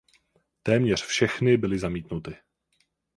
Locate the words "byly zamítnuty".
1.57-2.37